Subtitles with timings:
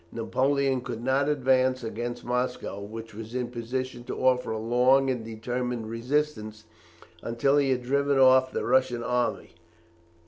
[0.11, 5.11] Napoleon could not advance against Moscow, which was in a position to offer a long
[5.11, 6.63] and determined resistance,
[7.21, 9.51] until he had driven off the Russian army.